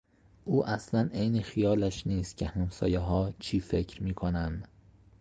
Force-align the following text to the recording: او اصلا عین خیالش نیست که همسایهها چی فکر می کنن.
او 0.45 0.65
اصلا 0.67 1.09
عین 1.13 1.41
خیالش 1.41 2.07
نیست 2.07 2.37
که 2.37 2.47
همسایهها 2.47 3.33
چی 3.39 3.59
فکر 3.59 4.03
می 4.03 4.13
کنن. 4.13 4.63